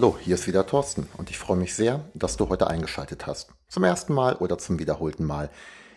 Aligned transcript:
Hallo, 0.00 0.16
hier 0.18 0.36
ist 0.36 0.46
wieder 0.46 0.66
Thorsten 0.66 1.06
und 1.18 1.28
ich 1.28 1.36
freue 1.36 1.58
mich 1.58 1.74
sehr, 1.74 2.00
dass 2.14 2.38
du 2.38 2.48
heute 2.48 2.68
eingeschaltet 2.68 3.26
hast. 3.26 3.50
Zum 3.68 3.84
ersten 3.84 4.14
Mal 4.14 4.34
oder 4.36 4.56
zum 4.56 4.78
wiederholten 4.78 5.26
Mal. 5.26 5.50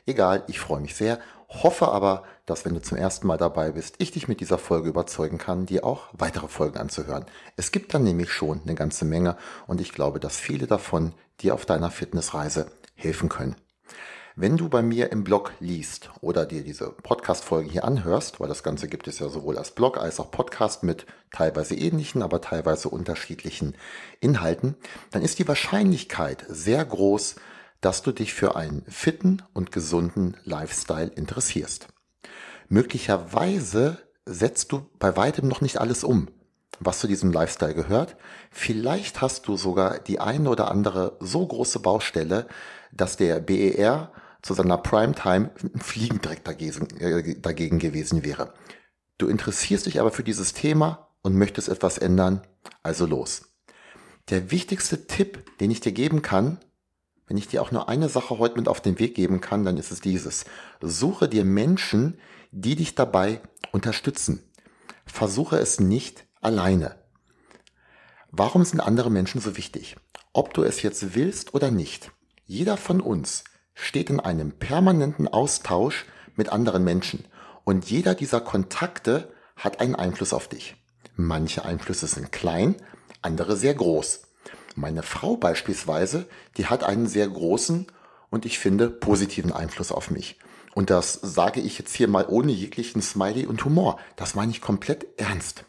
Egal, 0.06 0.44
ich 0.48 0.60
freue 0.60 0.82
mich 0.82 0.94
sehr, 0.94 1.20
hoffe 1.48 1.88
aber, 1.88 2.26
dass 2.46 2.66
wenn 2.66 2.74
du 2.74 2.82
zum 2.82 2.98
ersten 2.98 3.28
Mal 3.28 3.38
dabei 3.38 3.72
bist, 3.72 3.96
ich 4.00 4.12
dich 4.12 4.28
mit 4.28 4.42
dieser 4.42 4.58
Folge 4.58 4.90
überzeugen 4.90 5.38
kann, 5.38 5.68
dir 5.68 5.86
auch 5.86 6.10
weitere 6.12 6.50
Folgen 6.50 6.80
anzuhören. 6.80 7.24
Es 7.56 7.72
gibt 7.72 7.94
dann 7.94 8.04
nämlich 8.04 8.30
schon 8.30 8.60
eine 8.64 8.76
ganze 8.76 9.06
Menge 9.06 9.38
und 9.68 9.80
ich 9.80 9.94
glaube, 9.94 10.20
dass 10.20 10.36
viele 10.38 10.68
davon 10.68 11.14
dir 11.40 11.54
auf 11.54 11.66
deiner 11.66 11.90
Fitnessreise 11.90 12.68
helfen 12.96 13.30
können. 13.30 13.56
Wenn 14.36 14.58
du 14.58 14.68
bei 14.68 14.82
mir 14.82 15.12
im 15.12 15.24
Blog 15.24 15.54
liest 15.60 16.10
oder 16.22 16.48
dir 16.48 16.64
diese 16.64 16.90
Podcast-Folgen 16.90 17.70
hier 17.70 17.84
anhörst, 17.84 18.40
weil 18.40 18.48
das 18.48 18.64
Ganze 18.64 18.88
gibt 18.88 19.08
es 19.08 19.20
ja 19.20 19.30
sowohl 19.30 19.60
als 19.60 19.70
Blog 19.70 20.00
als 20.00 20.20
auch 20.20 20.32
Podcast 20.32 20.82
mit 20.82 21.06
teilweise 21.32 21.76
ähnlichen, 21.76 22.24
aber 22.24 22.42
teilweise 22.42 22.90
unterschiedlichen 22.90 23.76
Inhalten, 24.22 24.76
dann 25.12 25.22
ist 25.22 25.38
die 25.38 25.48
Wahrscheinlichkeit 25.48 26.46
sehr 26.50 26.84
groß, 26.84 27.36
dass 27.80 28.02
du 28.02 28.12
dich 28.12 28.34
für 28.34 28.56
einen 28.56 28.84
fitten 28.88 29.44
und 29.54 29.72
gesunden 29.72 30.36
Lifestyle 30.46 31.12
interessierst. 31.14 31.90
Möglicherweise 32.70 34.00
setzt 34.26 34.72
du 34.72 34.88
bei 34.98 35.16
weitem 35.16 35.48
noch 35.48 35.62
nicht 35.62 35.78
alles 35.78 36.04
um, 36.04 36.28
was 36.80 36.98
zu 36.98 37.06
diesem 37.06 37.32
Lifestyle 37.32 37.76
gehört. 37.76 38.16
Vielleicht 38.50 39.22
hast 39.22 39.48
du 39.48 39.58
sogar 39.58 40.00
die 40.00 40.20
eine 40.20 40.50
oder 40.50 40.72
andere 40.72 41.18
so 41.20 41.46
große 41.46 41.78
Baustelle, 41.82 42.48
dass 42.92 43.16
der 43.16 43.40
BER 43.40 44.12
zu 44.44 44.54
seiner 44.54 44.78
Primetime 44.78 45.50
fliegend 45.80 46.26
direkt 46.26 46.48
dagegen, 46.48 46.88
äh, 47.00 47.40
dagegen 47.40 47.80
gewesen 47.80 48.24
wäre. 48.24 48.54
Du 49.18 49.28
interessierst 49.28 49.88
dich 49.88 50.00
aber 50.00 50.12
für 50.12 50.24
dieses 50.24 50.54
Thema 50.54 51.10
und 51.22 51.36
möchtest 51.36 51.70
etwas 51.70 51.98
ändern, 51.98 52.42
also 52.84 53.06
los. 53.06 53.54
Der 54.30 54.52
wichtigste 54.52 55.08
Tipp, 55.08 55.58
den 55.60 55.72
ich 55.72 55.80
dir 55.80 55.94
geben 55.94 56.22
kann, 56.22 56.60
wenn 57.28 57.38
ich 57.38 57.48
dir 57.48 57.62
auch 57.62 57.72
nur 57.72 57.88
eine 57.90 58.10
Sache 58.10 58.38
heute 58.38 58.58
mit 58.58 58.68
auf 58.68 58.82
den 58.82 59.00
Weg 59.00 59.16
geben 59.16 59.40
kann, 59.40 59.64
dann 59.64 59.78
ist 59.78 59.92
es 59.92 60.02
dieses. 60.02 60.46
Suche 60.82 61.30
dir 61.30 61.46
Menschen, 61.46 62.20
die 62.52 62.76
dich 62.76 62.96
dabei 62.96 63.42
unterstützen. 63.72 64.44
Versuche 65.06 65.58
es 65.58 65.80
nicht 65.80 66.26
alleine. 66.42 66.96
Warum 68.30 68.66
sind 68.66 68.82
andere 68.82 69.10
Menschen 69.10 69.40
so 69.40 69.56
wichtig? 69.56 69.96
Ob 70.34 70.54
du 70.54 70.64
es 70.64 70.82
jetzt 70.82 71.16
willst 71.16 71.54
oder 71.54 71.72
nicht. 71.72 72.12
Jeder 72.46 72.76
von 72.76 73.00
uns 73.00 73.46
steht 73.74 74.10
in 74.10 74.20
einem 74.20 74.52
permanenten 74.52 75.28
Austausch 75.28 76.06
mit 76.36 76.50
anderen 76.50 76.84
Menschen 76.84 77.26
und 77.64 77.90
jeder 77.90 78.16
dieser 78.16 78.42
Kontakte 78.42 79.32
hat 79.56 79.80
einen 79.80 79.96
Einfluss 79.96 80.34
auf 80.34 80.48
dich. 80.48 80.76
Manche 81.16 81.64
Einflüsse 81.66 82.08
sind 82.08 82.32
klein, 82.32 82.76
andere 83.22 83.56
sehr 83.56 83.74
groß. 83.74 84.24
Meine 84.76 85.04
Frau 85.04 85.38
beispielsweise, 85.38 86.28
die 86.58 86.66
hat 86.66 86.84
einen 86.84 87.08
sehr 87.08 87.28
großen 87.28 87.88
und 88.30 88.46
ich 88.46 88.58
finde 88.58 88.90
positiven 88.90 89.52
Einfluss 89.52 89.92
auf 89.92 90.10
mich. 90.10 90.40
Und 90.74 90.90
das 90.90 91.14
sage 91.14 91.62
ich 91.62 91.78
jetzt 91.78 91.96
hier 91.96 92.08
mal 92.08 92.26
ohne 92.28 92.52
jeglichen 92.52 93.02
Smiley 93.02 93.46
und 93.46 93.64
Humor. 93.64 94.00
Das 94.16 94.34
meine 94.34 94.52
ich 94.52 94.62
komplett 94.62 95.06
ernst. 95.18 95.66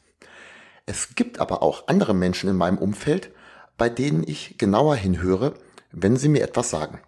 Es 0.86 1.14
gibt 1.14 1.40
aber 1.40 1.62
auch 1.62 1.88
andere 1.88 2.14
Menschen 2.14 2.48
in 2.48 2.56
meinem 2.56 2.78
Umfeld, 2.78 3.30
bei 3.76 3.88
denen 3.88 4.26
ich 4.26 4.56
genauer 4.56 4.96
hinhöre, 4.96 5.54
wenn 5.92 6.16
sie 6.16 6.28
mir 6.28 6.42
etwas 6.42 6.70
sagen. 6.70 7.00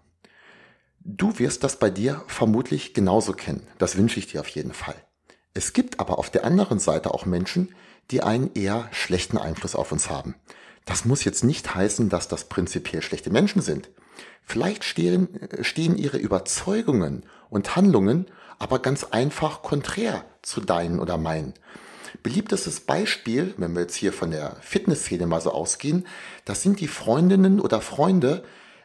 Du 1.08 1.38
wirst 1.38 1.62
das 1.62 1.78
bei 1.78 1.88
dir 1.88 2.24
vermutlich 2.26 2.92
genauso 2.92 3.32
kennen. 3.32 3.64
Das 3.78 3.96
wünsche 3.96 4.18
ich 4.18 4.26
dir 4.26 4.40
auf 4.40 4.48
jeden 4.48 4.72
Fall. 4.72 4.96
Es 5.54 5.72
gibt 5.72 6.00
aber 6.00 6.18
auf 6.18 6.30
der 6.30 6.44
anderen 6.44 6.80
Seite 6.80 7.14
auch 7.14 7.26
Menschen, 7.26 7.76
die 8.10 8.24
einen 8.24 8.50
eher 8.54 8.88
schlechten 8.90 9.38
Einfluss 9.38 9.76
auf 9.76 9.92
uns 9.92 10.10
haben. 10.10 10.34
Das 10.84 11.04
muss 11.04 11.22
jetzt 11.22 11.44
nicht 11.44 11.76
heißen, 11.76 12.08
dass 12.08 12.26
das 12.26 12.46
prinzipiell 12.46 13.02
schlechte 13.02 13.30
Menschen 13.30 13.62
sind. 13.62 13.88
Vielleicht 14.42 14.82
stehen, 14.82 15.28
stehen 15.60 15.96
ihre 15.96 16.16
Überzeugungen 16.16 17.24
und 17.50 17.76
Handlungen 17.76 18.26
aber 18.58 18.80
ganz 18.80 19.04
einfach 19.04 19.62
konträr 19.62 20.24
zu 20.42 20.60
deinen 20.60 20.98
oder 20.98 21.18
meinen. 21.18 21.54
Beliebtestes 22.24 22.80
Beispiel, 22.80 23.54
wenn 23.58 23.74
wir 23.74 23.82
jetzt 23.82 23.94
hier 23.94 24.12
von 24.12 24.32
der 24.32 24.56
Fitnessszene 24.60 25.28
mal 25.28 25.40
so 25.40 25.52
ausgehen, 25.52 26.04
das 26.44 26.62
sind 26.62 26.80
die 26.80 26.88
Freundinnen 26.88 27.60
oder 27.60 27.80
Freunde, 27.80 28.42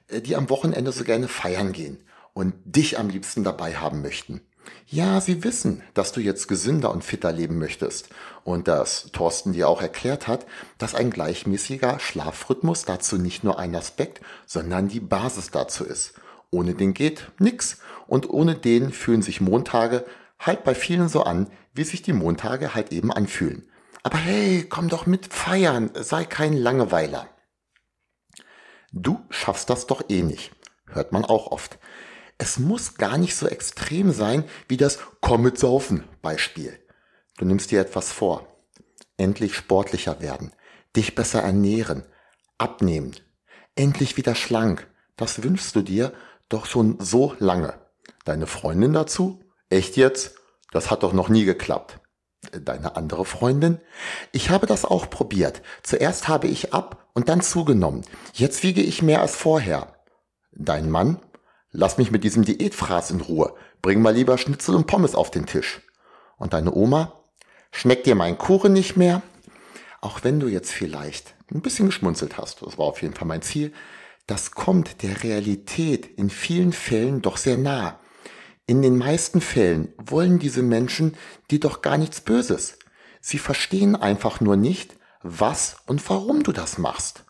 äh, 0.07 0.21
die 0.21 0.35
am 0.35 0.51
Wochenende 0.51 0.91
so 0.91 1.03
gerne 1.03 1.27
feiern 1.27 1.71
gehen 1.71 1.97
und 2.33 2.53
dich 2.65 2.99
am 2.99 3.09
liebsten 3.09 3.43
dabei 3.43 3.75
haben 3.75 4.01
möchten. 4.01 4.41
Ja, 4.85 5.21
sie 5.21 5.43
wissen, 5.43 5.81
dass 5.93 6.11
du 6.11 6.19
jetzt 6.19 6.47
gesünder 6.47 6.91
und 6.91 7.03
fitter 7.03 7.31
leben 7.31 7.57
möchtest 7.57 8.09
und 8.43 8.67
dass 8.67 9.09
Thorsten 9.11 9.53
dir 9.53 9.69
auch 9.69 9.81
erklärt 9.81 10.27
hat, 10.27 10.45
dass 10.77 10.95
ein 10.95 11.09
gleichmäßiger 11.09 11.99
Schlafrhythmus 11.99 12.85
dazu 12.85 13.17
nicht 13.17 13.43
nur 13.43 13.57
ein 13.57 13.75
Aspekt, 13.75 14.21
sondern 14.45 14.87
die 14.87 14.99
Basis 14.99 15.51
dazu 15.51 15.85
ist. 15.85 16.13
Ohne 16.51 16.73
den 16.73 16.93
geht 16.93 17.31
nix 17.39 17.79
und 18.07 18.29
ohne 18.29 18.55
den 18.55 18.91
fühlen 18.91 19.21
sich 19.21 19.39
Montage 19.39 20.05
halt 20.39 20.63
bei 20.63 20.75
vielen 20.75 21.07
so 21.07 21.23
an, 21.23 21.49
wie 21.73 21.83
sich 21.83 22.01
die 22.01 22.13
Montage 22.13 22.75
halt 22.75 22.91
eben 22.91 23.11
anfühlen. 23.11 23.69
Aber 24.03 24.17
hey, 24.17 24.65
komm 24.67 24.89
doch 24.89 25.05
mit 25.05 25.31
feiern, 25.33 25.91
sei 25.93 26.25
kein 26.25 26.53
Langeweiler. 26.53 27.29
Du 28.91 29.21
schaffst 29.29 29.69
das 29.69 29.87
doch 29.87 30.03
eh 30.09 30.23
nicht, 30.23 30.51
hört 30.87 31.13
man 31.13 31.23
auch 31.23 31.47
oft. 31.47 31.79
Es 32.41 32.57
muss 32.57 32.95
gar 32.95 33.19
nicht 33.19 33.35
so 33.35 33.45
extrem 33.45 34.11
sein 34.11 34.45
wie 34.67 34.75
das 34.75 34.97
Komm 35.21 35.43
mit 35.43 35.59
Saufen 35.59 36.05
Beispiel. 36.23 36.75
Du 37.37 37.45
nimmst 37.45 37.69
dir 37.69 37.79
etwas 37.79 38.11
vor. 38.11 38.47
Endlich 39.15 39.53
sportlicher 39.53 40.21
werden, 40.21 40.51
dich 40.95 41.13
besser 41.13 41.43
ernähren, 41.43 42.03
abnehmen, 42.57 43.15
endlich 43.75 44.17
wieder 44.17 44.33
schlank. 44.33 44.87
Das 45.17 45.43
wünschst 45.43 45.75
du 45.75 45.83
dir 45.83 46.13
doch 46.49 46.65
schon 46.65 46.97
so 46.99 47.35
lange. 47.37 47.75
Deine 48.25 48.47
Freundin 48.47 48.93
dazu? 48.93 49.43
Echt 49.69 49.95
jetzt? 49.95 50.33
Das 50.71 50.89
hat 50.89 51.03
doch 51.03 51.13
noch 51.13 51.29
nie 51.29 51.45
geklappt. 51.45 51.99
Deine 52.59 52.95
andere 52.95 53.23
Freundin? 53.23 53.79
Ich 54.31 54.49
habe 54.49 54.65
das 54.65 54.83
auch 54.83 55.11
probiert. 55.11 55.61
Zuerst 55.83 56.27
habe 56.27 56.47
ich 56.47 56.73
ab 56.73 57.07
und 57.13 57.29
dann 57.29 57.41
zugenommen. 57.41 58.03
Jetzt 58.33 58.63
wiege 58.63 58.81
ich 58.81 59.03
mehr 59.03 59.21
als 59.21 59.35
vorher. 59.35 59.93
Dein 60.53 60.89
Mann? 60.89 61.19
Lass 61.71 61.97
mich 61.97 62.11
mit 62.11 62.23
diesem 62.23 62.43
Diätfraß 62.43 63.11
in 63.11 63.21
Ruhe. 63.21 63.53
Bring 63.81 64.01
mal 64.01 64.13
lieber 64.13 64.37
Schnitzel 64.37 64.75
und 64.75 64.87
Pommes 64.87 65.15
auf 65.15 65.31
den 65.31 65.45
Tisch. 65.45 65.81
Und 66.37 66.53
deine 66.53 66.73
Oma? 66.73 67.13
Schmeckt 67.71 68.05
dir 68.05 68.15
mein 68.15 68.37
Kuchen 68.37 68.73
nicht 68.73 68.97
mehr? 68.97 69.21
Auch 70.01 70.23
wenn 70.23 70.39
du 70.39 70.47
jetzt 70.47 70.71
vielleicht 70.71 71.35
ein 71.49 71.61
bisschen 71.61 71.85
geschmunzelt 71.85 72.37
hast, 72.37 72.61
das 72.61 72.77
war 72.77 72.85
auf 72.85 73.01
jeden 73.01 73.13
Fall 73.13 73.27
mein 73.27 73.41
Ziel, 73.41 73.71
das 74.27 74.51
kommt 74.51 75.01
der 75.03 75.23
Realität 75.23 76.05
in 76.17 76.29
vielen 76.29 76.73
Fällen 76.73 77.21
doch 77.21 77.37
sehr 77.37 77.57
nah. 77.57 77.99
In 78.67 78.81
den 78.81 78.97
meisten 78.97 79.41
Fällen 79.41 79.93
wollen 79.97 80.39
diese 80.39 80.63
Menschen 80.63 81.15
dir 81.49 81.59
doch 81.59 81.81
gar 81.81 81.97
nichts 81.97 82.21
Böses. 82.21 82.79
Sie 83.21 83.37
verstehen 83.37 83.95
einfach 83.95 84.41
nur 84.41 84.57
nicht, 84.57 84.95
was 85.23 85.77
und 85.85 86.07
warum 86.09 86.43
du 86.43 86.51
das 86.51 86.77
machst. 86.77 87.23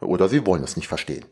Oder 0.00 0.28
sie 0.28 0.46
wollen 0.46 0.62
es 0.62 0.76
nicht 0.76 0.88
verstehen. 0.88 1.24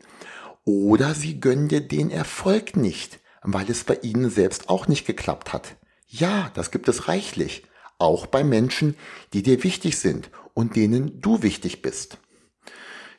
Oder 0.67 1.15
sie 1.15 1.39
gönnen 1.39 1.69
dir 1.69 1.79
den 1.79 2.11
Erfolg 2.11 2.75
nicht, 2.75 3.21
weil 3.41 3.71
es 3.71 3.85
bei 3.85 3.99
ihnen 4.01 4.29
selbst 4.29 4.67
auch 4.67 4.89
nicht 4.89 5.07
geklappt 5.07 5.53
hat. 5.53 5.77
Ja, 6.09 6.51
das 6.55 6.71
gibt 6.71 6.89
es 6.89 7.07
reichlich. 7.07 7.63
Auch 7.99 8.25
bei 8.25 8.43
Menschen, 8.43 8.97
die 9.31 9.43
dir 9.43 9.63
wichtig 9.63 9.97
sind 9.97 10.29
und 10.53 10.75
denen 10.75 11.21
du 11.21 11.41
wichtig 11.41 11.81
bist. 11.81 12.17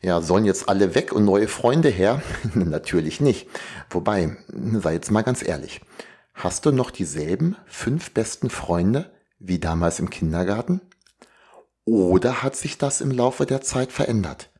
Ja, 0.02 0.20
sollen 0.20 0.44
jetzt 0.44 0.68
alle 0.68 0.94
weg 0.94 1.10
und 1.10 1.24
neue 1.24 1.48
Freunde 1.48 1.88
her? 1.88 2.20
Natürlich 2.54 3.18
nicht. 3.22 3.48
Wobei, 3.88 4.36
sei 4.74 4.92
jetzt 4.92 5.10
mal 5.10 5.22
ganz 5.22 5.42
ehrlich. 5.42 5.80
Hast 6.34 6.66
du 6.66 6.70
noch 6.70 6.90
dieselben 6.90 7.56
fünf 7.64 8.10
besten 8.10 8.50
Freunde 8.50 9.10
wie 9.38 9.58
damals 9.58 10.00
im 10.00 10.10
Kindergarten? 10.10 10.82
Oder 11.86 12.42
hat 12.42 12.56
sich 12.56 12.76
das 12.76 13.00
im 13.00 13.10
Laufe 13.10 13.46
der 13.46 13.62
Zeit 13.62 13.90
verändert? 13.90 14.50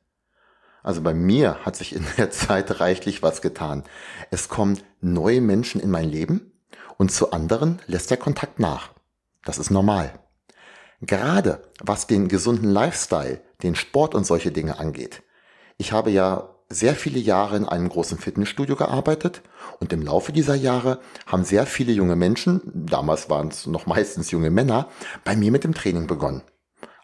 Also 0.82 1.02
bei 1.02 1.14
mir 1.14 1.64
hat 1.64 1.76
sich 1.76 1.94
in 1.94 2.04
der 2.16 2.30
Zeit 2.32 2.80
reichlich 2.80 3.22
was 3.22 3.42
getan. 3.42 3.84
Es 4.30 4.48
kommen 4.48 4.78
neue 5.00 5.40
Menschen 5.40 5.80
in 5.80 5.90
mein 5.90 6.08
Leben 6.08 6.52
und 6.96 7.12
zu 7.12 7.32
anderen 7.32 7.80
lässt 7.86 8.10
der 8.10 8.16
Kontakt 8.16 8.58
nach. 8.58 8.90
Das 9.44 9.58
ist 9.58 9.70
normal. 9.70 10.12
Gerade 11.00 11.62
was 11.80 12.06
den 12.06 12.28
gesunden 12.28 12.70
Lifestyle 12.70 13.40
den 13.62 13.74
Sport 13.74 14.14
und 14.14 14.26
solche 14.26 14.50
Dinge 14.50 14.78
angeht. 14.78 15.22
Ich 15.76 15.92
habe 15.92 16.10
ja 16.10 16.54
sehr 16.68 16.94
viele 16.94 17.18
Jahre 17.18 17.56
in 17.56 17.64
einem 17.64 17.88
großen 17.88 18.18
Fitnessstudio 18.18 18.76
gearbeitet 18.76 19.42
und 19.80 19.92
im 19.92 20.02
Laufe 20.02 20.32
dieser 20.32 20.54
Jahre 20.54 21.00
haben 21.26 21.44
sehr 21.44 21.66
viele 21.66 21.92
junge 21.92 22.16
Menschen, 22.16 22.60
damals 22.74 23.30
waren 23.30 23.48
es 23.48 23.66
noch 23.66 23.86
meistens 23.86 24.30
junge 24.30 24.50
Männer, 24.50 24.88
bei 25.24 25.34
mir 25.34 25.50
mit 25.50 25.64
dem 25.64 25.74
Training 25.74 26.06
begonnen. 26.06 26.42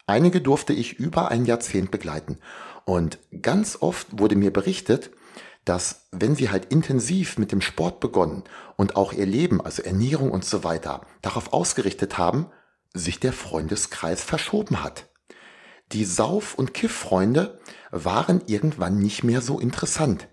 Einige 0.07 0.39
durfte 0.39 0.73
ich 0.73 0.99
über 0.99 1.29
ein 1.29 1.45
Jahrzehnt 1.45 1.89
begleiten 1.89 2.37
und 2.85 3.17
ganz 3.41 3.77
oft 3.81 4.07
wurde 4.19 4.35
mir 4.35 4.53
berichtet, 4.53 5.11
dass 5.65 6.07
wenn 6.11 6.35
sie 6.35 6.51
halt 6.51 6.65
intensiv 6.71 7.39
mit 7.39 7.51
dem 7.51 7.61
Sport 7.61 7.99
begonnen 7.99 8.43
und 8.77 8.95
auch 8.95 9.11
ihr 9.11 9.25
Leben, 9.25 9.59
also 9.59 9.81
Ernährung 9.81 10.31
und 10.31 10.45
so 10.45 10.63
weiter, 10.63 11.01
darauf 11.23 11.53
ausgerichtet 11.53 12.19
haben, 12.19 12.47
sich 12.93 13.19
der 13.19 13.33
Freundeskreis 13.33 14.23
verschoben 14.23 14.83
hat. 14.83 15.09
Die 15.91 16.05
Sauf- 16.05 16.55
und 16.55 16.73
Kifffreunde 16.73 17.59
waren 17.91 18.41
irgendwann 18.45 18.99
nicht 18.99 19.23
mehr 19.23 19.41
so 19.41 19.59
interessant. 19.59 20.27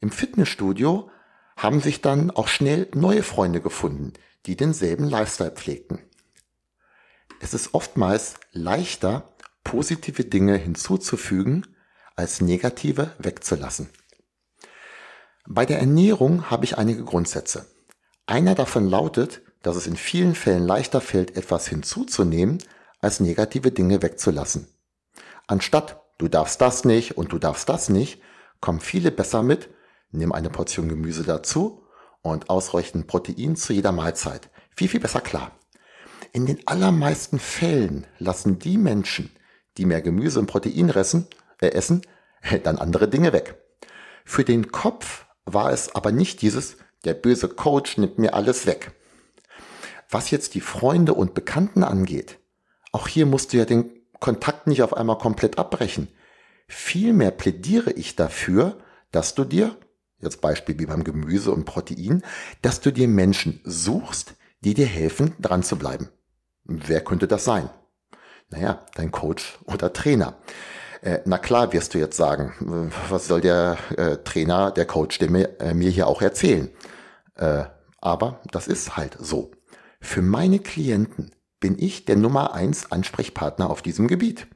Im 0.00 0.10
Fitnessstudio 0.10 1.10
haben 1.56 1.80
sich 1.80 2.00
dann 2.00 2.30
auch 2.30 2.46
schnell 2.46 2.88
neue 2.94 3.24
Freunde 3.24 3.60
gefunden, 3.60 4.12
die 4.46 4.56
denselben 4.56 5.08
Lifestyle 5.08 5.50
pflegten. 5.50 5.98
Es 7.40 7.52
ist 7.52 7.74
oftmals 7.74 8.34
leichter, 8.52 9.34
positive 9.64 10.24
Dinge 10.24 10.56
hinzuzufügen, 10.56 11.66
als 12.18 12.40
negative 12.40 13.12
wegzulassen. 13.18 13.90
Bei 15.46 15.64
der 15.64 15.78
Ernährung 15.78 16.50
habe 16.50 16.64
ich 16.64 16.76
einige 16.76 17.04
Grundsätze. 17.04 17.66
Einer 18.26 18.56
davon 18.56 18.88
lautet, 18.88 19.42
dass 19.62 19.76
es 19.76 19.86
in 19.86 19.96
vielen 19.96 20.34
Fällen 20.34 20.66
leichter 20.66 21.00
fällt, 21.00 21.36
etwas 21.36 21.68
hinzuzunehmen, 21.68 22.58
als 23.00 23.20
negative 23.20 23.70
Dinge 23.70 24.02
wegzulassen. 24.02 24.66
Anstatt 25.46 26.02
du 26.18 26.26
darfst 26.26 26.60
das 26.60 26.84
nicht 26.84 27.16
und 27.16 27.32
du 27.32 27.38
darfst 27.38 27.68
das 27.68 27.88
nicht, 27.88 28.20
kommen 28.60 28.80
viele 28.80 29.12
besser 29.12 29.44
mit, 29.44 29.70
nimm 30.10 30.32
eine 30.32 30.50
Portion 30.50 30.88
Gemüse 30.88 31.22
dazu 31.22 31.84
und 32.22 32.50
ausreichend 32.50 33.06
Protein 33.06 33.54
zu 33.54 33.72
jeder 33.72 33.92
Mahlzeit. 33.92 34.50
Viel, 34.74 34.88
viel 34.88 35.00
besser 35.00 35.20
klar. 35.20 35.52
In 36.32 36.46
den 36.46 36.66
allermeisten 36.66 37.38
Fällen 37.38 38.08
lassen 38.18 38.58
die 38.58 38.76
Menschen, 38.76 39.30
die 39.76 39.86
mehr 39.86 40.02
Gemüse 40.02 40.40
und 40.40 40.46
Protein 40.46 40.88
essen, 40.88 41.28
äh, 41.60 41.68
essen 41.68 42.02
dann 42.64 42.78
andere 42.78 43.08
Dinge 43.08 43.32
weg. 43.32 43.56
Für 44.24 44.44
den 44.44 44.70
Kopf 44.70 45.26
war 45.44 45.72
es 45.72 45.94
aber 45.94 46.12
nicht 46.12 46.42
dieses, 46.42 46.76
der 47.04 47.14
böse 47.14 47.48
Coach 47.48 47.96
nimmt 47.96 48.18
mir 48.18 48.34
alles 48.34 48.66
weg. 48.66 48.92
Was 50.10 50.30
jetzt 50.30 50.54
die 50.54 50.60
Freunde 50.60 51.14
und 51.14 51.34
Bekannten 51.34 51.82
angeht, 51.82 52.38
auch 52.92 53.08
hier 53.08 53.26
musst 53.26 53.52
du 53.52 53.58
ja 53.58 53.64
den 53.64 53.90
Kontakt 54.20 54.66
nicht 54.66 54.82
auf 54.82 54.96
einmal 54.96 55.18
komplett 55.18 55.58
abbrechen. 55.58 56.08
Vielmehr 56.66 57.30
plädiere 57.30 57.92
ich 57.92 58.16
dafür, 58.16 58.78
dass 59.10 59.34
du 59.34 59.44
dir, 59.44 59.76
jetzt 60.20 60.40
Beispiel 60.40 60.78
wie 60.78 60.86
beim 60.86 61.04
Gemüse 61.04 61.52
und 61.52 61.64
Protein, 61.64 62.22
dass 62.62 62.80
du 62.80 62.92
dir 62.92 63.08
Menschen 63.08 63.60
suchst, 63.64 64.34
die 64.60 64.74
dir 64.74 64.86
helfen, 64.86 65.34
dran 65.38 65.62
zu 65.62 65.76
bleiben. 65.76 66.08
Wer 66.64 67.02
könnte 67.02 67.28
das 67.28 67.44
sein? 67.44 67.70
Naja, 68.50 68.84
dein 68.94 69.10
Coach 69.10 69.58
oder 69.64 69.92
Trainer. 69.92 70.38
Äh, 71.00 71.20
na 71.24 71.38
klar 71.38 71.72
wirst 71.72 71.94
du 71.94 71.98
jetzt 71.98 72.16
sagen, 72.16 72.90
was 73.08 73.28
soll 73.28 73.40
der 73.40 73.78
äh, 73.96 74.16
Trainer, 74.18 74.70
der 74.70 74.86
Coach 74.86 75.18
der 75.18 75.30
mir, 75.30 75.60
äh, 75.60 75.74
mir 75.74 75.90
hier 75.90 76.06
auch 76.06 76.22
erzählen? 76.22 76.70
Äh, 77.36 77.64
aber 78.00 78.40
das 78.50 78.68
ist 78.68 78.96
halt 78.96 79.16
so. 79.20 79.50
Für 80.00 80.22
meine 80.22 80.58
Klienten 80.58 81.32
bin 81.60 81.76
ich 81.78 82.04
der 82.04 82.16
Nummer 82.16 82.54
eins 82.54 82.90
Ansprechpartner 82.92 83.70
auf 83.70 83.82
diesem 83.82 84.08
Gebiet. 84.08 84.46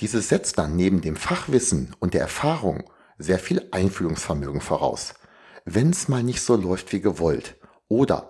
Dieses 0.00 0.28
setzt 0.28 0.58
dann 0.58 0.76
neben 0.76 1.00
dem 1.00 1.16
Fachwissen 1.16 1.94
und 2.00 2.14
der 2.14 2.22
Erfahrung 2.22 2.90
sehr 3.18 3.38
viel 3.38 3.68
Einfühlungsvermögen 3.70 4.60
voraus. 4.60 5.14
Wenn 5.64 5.90
es 5.90 6.08
mal 6.08 6.22
nicht 6.22 6.42
so 6.42 6.56
läuft 6.56 6.92
wie 6.92 7.00
gewollt 7.00 7.56
oder 7.88 8.28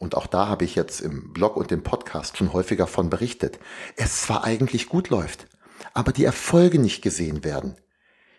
und 0.00 0.16
auch 0.16 0.26
da 0.26 0.48
habe 0.48 0.64
ich 0.64 0.74
jetzt 0.74 1.00
im 1.00 1.32
Blog 1.32 1.56
und 1.56 1.70
im 1.72 1.82
Podcast 1.82 2.36
schon 2.36 2.52
häufiger 2.52 2.86
von 2.86 3.10
berichtet, 3.10 3.58
es 3.96 4.22
zwar 4.22 4.44
eigentlich 4.44 4.88
gut 4.88 5.08
läuft, 5.08 5.46
aber 5.94 6.12
die 6.12 6.24
Erfolge 6.24 6.78
nicht 6.78 7.02
gesehen 7.02 7.44
werden. 7.44 7.76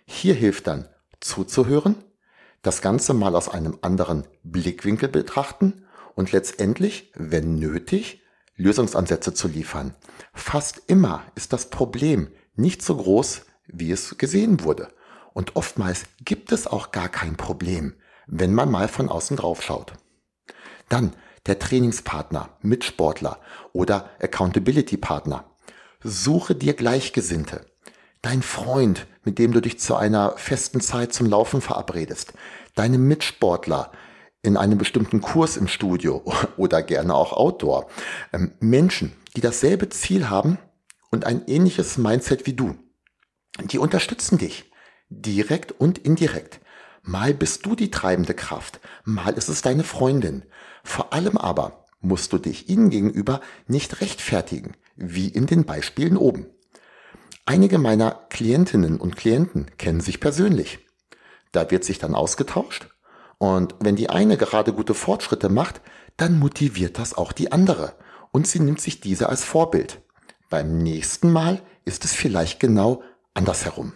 Hier 0.06 0.36
hilft 0.36 0.68
dann 0.68 0.88
zuzuhören, 1.20 1.96
das 2.62 2.82
Ganze 2.82 3.14
mal 3.14 3.36
aus 3.36 3.50
einem 3.50 3.80
anderen 3.82 4.28
Blickwinkel 4.44 5.10
betrachten 5.10 5.86
und 6.14 6.32
letztendlich, 6.32 7.12
wenn 7.16 7.56
nötig, 7.56 8.22
Lösungsansätze 8.56 9.34
zu 9.34 9.48
liefern. 9.48 9.96
Fast 10.34 10.84
immer 10.88 11.24
ist 11.36 11.54
das 11.54 11.70
Problem 11.70 12.30
nicht 12.56 12.82
so 12.82 12.96
groß, 12.98 13.46
wie 13.68 13.92
es 13.92 14.18
gesehen 14.18 14.64
wurde. 14.64 14.90
Und 15.34 15.56
oftmals 15.56 16.06
gibt 16.24 16.52
es 16.52 16.66
auch 16.66 16.92
gar 16.92 17.10
kein 17.10 17.36
Problem, 17.36 17.96
wenn 18.28 18.54
man 18.54 18.72
mal 18.72 18.88
von 18.88 19.10
außen 19.10 19.38
drauf 19.38 19.62
schaut. 19.62 19.94
Dann 20.88 21.14
der 21.46 21.60
Trainingspartner, 21.60 22.58
Mitsportler 22.62 23.40
oder 23.74 24.10
Accountability 24.20 24.98
Partner. 24.98 25.46
Suche 26.08 26.54
dir 26.54 26.76
Gleichgesinnte. 26.76 27.66
Dein 28.22 28.44
Freund, 28.44 29.08
mit 29.24 29.40
dem 29.40 29.54
du 29.54 29.60
dich 29.60 29.80
zu 29.80 29.96
einer 29.96 30.38
festen 30.38 30.80
Zeit 30.80 31.16
zum 31.16 31.28
Laufen 31.28 31.62
verabredest. 31.62 32.34
Deine 32.76 33.00
Mitsportler 33.00 33.92
in 34.44 34.56
einem 34.56 34.78
bestimmten 34.78 35.20
Kurs 35.20 35.58
im 35.58 35.68
Studio 35.68 36.24
oder 36.58 36.84
gerne 36.84 37.16
auch 37.16 37.34
Outdoor. 37.34 37.90
Ähm, 38.34 38.52
Menschen, 38.60 39.14
die 39.36 39.42
dasselbe 39.42 39.90
Ziel 39.90 40.30
haben 40.30 40.60
und 41.10 41.26
ein 41.26 41.42
ähnliches 41.48 41.98
Mindset 41.98 42.46
wie 42.46 42.54
du. 42.54 42.76
Die 43.64 43.80
unterstützen 43.80 44.38
dich. 44.38 44.72
Direkt 45.10 45.72
und 45.72 45.98
indirekt. 45.98 46.60
Mal 47.02 47.34
bist 47.34 47.66
du 47.66 47.76
die 47.76 47.90
treibende 47.90 48.36
Kraft, 48.36 48.80
mal 49.06 49.34
ist 49.34 49.50
es 49.50 49.64
deine 49.64 49.84
Freundin. 49.84 50.44
Vor 50.84 51.14
allem 51.14 51.36
aber 51.36 51.84
musst 52.00 52.32
du 52.32 52.38
dich 52.38 52.70
ihnen 52.70 52.92
gegenüber 52.92 53.42
nicht 53.66 54.02
rechtfertigen, 54.02 54.76
wie 54.96 55.28
in 55.28 55.46
den 55.46 55.66
Beispielen 55.66 56.18
oben. 56.18 56.48
Einige 57.46 57.78
meiner 57.78 58.26
Klientinnen 58.30 59.00
und 59.00 59.16
Klienten 59.16 59.70
kennen 59.78 60.02
sich 60.02 60.20
persönlich. 60.20 60.80
Da 61.52 61.70
wird 61.70 61.84
sich 61.84 62.00
dann 62.00 62.16
ausgetauscht 62.16 62.88
und 63.38 63.76
wenn 63.80 63.96
die 63.96 64.10
eine 64.10 64.38
gerade 64.38 64.74
gute 64.74 64.94
Fortschritte 64.94 65.50
macht, 65.50 65.82
dann 66.18 66.40
motiviert 66.40 66.98
das 66.98 67.14
auch 67.14 67.32
die 67.32 67.52
andere 67.52 67.94
und 68.32 68.48
sie 68.48 68.60
nimmt 68.60 68.82
sich 68.82 69.02
diese 69.02 69.30
als 69.30 69.44
Vorbild. 69.44 70.02
Beim 70.50 70.78
nächsten 70.80 71.32
Mal 71.32 71.62
ist 71.84 72.06
es 72.06 72.14
vielleicht 72.14 72.60
genau 72.60 73.04
andersherum. 73.34 73.94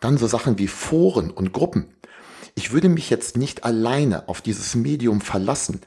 Dann 0.00 0.18
so 0.18 0.26
Sachen 0.26 0.58
wie 0.58 0.68
Foren 0.68 1.30
und 1.30 1.52
Gruppen. 1.52 1.94
Ich 2.54 2.72
würde 2.72 2.88
mich 2.88 3.08
jetzt 3.08 3.36
nicht 3.36 3.64
alleine 3.64 4.28
auf 4.28 4.40
dieses 4.40 4.74
Medium 4.74 5.20
verlassen, 5.20 5.80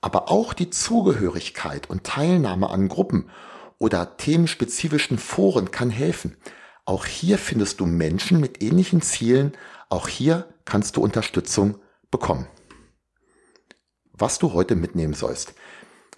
aber 0.00 0.30
auch 0.30 0.52
die 0.54 0.70
Zugehörigkeit 0.70 1.90
und 1.90 2.04
Teilnahme 2.04 2.70
an 2.70 2.88
Gruppen 2.88 3.30
oder 3.78 4.16
themenspezifischen 4.16 5.18
Foren 5.18 5.70
kann 5.70 5.90
helfen. 5.90 6.36
Auch 6.84 7.06
hier 7.06 7.38
findest 7.38 7.80
du 7.80 7.86
Menschen 7.86 8.40
mit 8.40 8.62
ähnlichen 8.62 9.02
Zielen. 9.02 9.52
Auch 9.88 10.08
hier 10.08 10.52
kannst 10.64 10.96
du 10.96 11.02
Unterstützung 11.02 11.78
bekommen. 12.10 12.46
Was 14.12 14.38
du 14.38 14.52
heute 14.52 14.74
mitnehmen 14.74 15.14
sollst. 15.14 15.54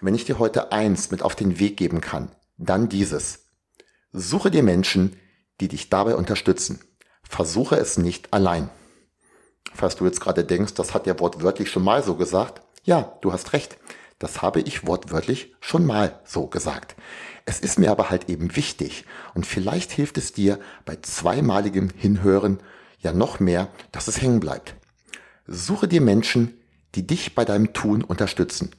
Wenn 0.01 0.15
ich 0.15 0.25
dir 0.25 0.39
heute 0.39 0.73
eins 0.73 1.11
mit 1.11 1.23
auf 1.23 1.37
den 1.37 1.59
Weg 1.59 1.77
geben 1.77 2.01
kann, 2.01 2.35
dann 2.57 2.89
dieses. 2.89 3.47
Suche 4.13 4.51
dir 4.51 4.63
Menschen, 4.63 5.17
die 5.61 5.69
dich 5.69 5.91
dabei 5.91 6.17
unterstützen. 6.17 6.81
Versuche 7.23 7.77
es 7.77 7.99
nicht 7.99 8.33
allein. 8.33 8.71
Falls 9.75 9.97
du 9.97 10.07
jetzt 10.07 10.21
gerade 10.21 10.45
denkst, 10.45 10.75
das 10.75 10.95
hat 10.95 11.07
er 11.07 11.21
wortwörtlich 11.21 11.71
schon 11.71 11.85
mal 11.85 12.03
so 12.03 12.15
gesagt, 12.15 12.63
ja, 12.83 13.19
du 13.21 13.33
hast 13.33 13.53
recht. 13.53 13.77
Das 14.21 14.43
habe 14.43 14.61
ich 14.61 14.87
wortwörtlich 14.87 15.57
schon 15.61 15.87
mal 15.87 16.21
so 16.25 16.47
gesagt. 16.47 16.95
Es 17.47 17.59
ist 17.59 17.79
mir 17.79 17.91
aber 17.91 18.11
halt 18.11 18.29
eben 18.29 18.55
wichtig 18.55 19.07
und 19.35 19.47
vielleicht 19.47 19.91
hilft 19.91 20.19
es 20.19 20.33
dir 20.33 20.61
bei 20.85 20.97
zweimaligem 21.01 21.89
Hinhören 21.97 22.61
ja 23.01 23.13
noch 23.15 23.41
mehr, 23.41 23.69
dass 23.93 24.09
es 24.09 24.21
hängen 24.21 24.39
bleibt. 24.39 24.75
Suche 25.47 25.89
dir 25.89 26.03
Menschen, 26.03 26.55
die 26.95 27.07
dich 27.07 27.35
bei 27.35 27.47
deinem 27.47 27.73
Tun 27.73 28.05
unterstützen. 28.05 28.71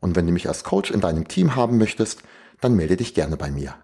Und 0.00 0.16
wenn 0.16 0.26
du 0.26 0.32
mich 0.32 0.48
als 0.48 0.64
Coach 0.64 0.90
in 0.90 1.00
deinem 1.00 1.28
Team 1.28 1.54
haben 1.54 1.78
möchtest, 1.78 2.22
dann 2.60 2.74
melde 2.74 2.96
dich 2.96 3.14
gerne 3.14 3.36
bei 3.36 3.50
mir. 3.50 3.76